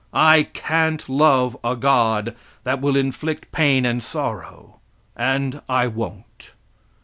I 0.15 0.49
can't 0.55 1.07
love 1.07 1.55
a 1.63 1.75
god 1.75 2.35
that 2.63 2.81
will 2.81 2.95
inflict 2.97 3.51
pain 3.51 3.85
and 3.85 4.01
sorrow, 4.01 4.79
and 5.15 5.61
I 5.69 5.85
won't. 5.85 6.49